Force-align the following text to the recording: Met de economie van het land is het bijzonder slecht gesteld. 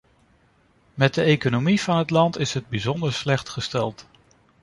Met 0.93 1.13
de 1.13 1.21
economie 1.21 1.81
van 1.81 1.97
het 1.97 2.09
land 2.09 2.37
is 2.39 2.53
het 2.53 2.69
bijzonder 2.69 3.13
slecht 3.13 3.49
gesteld. 3.49 4.05